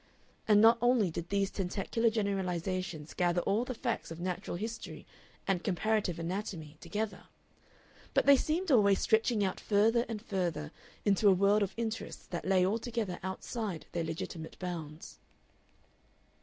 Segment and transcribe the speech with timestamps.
[0.47, 5.05] And not only did these tentacular generalizations gather all the facts of natural history
[5.47, 7.25] and comparative anatomy together,
[8.15, 10.71] but they seemed always stretching out further and further
[11.05, 15.19] into a world of interests that lay altogether outside their legitimate bounds.